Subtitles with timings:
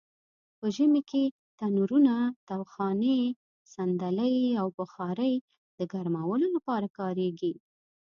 [0.59, 1.23] په ژمې کې
[1.59, 2.15] تنرونه؛
[2.47, 3.19] تاوخانې؛
[3.73, 5.33] صندلۍ او بخارۍ
[5.77, 7.53] د ګرمولو لپاره کاریږي.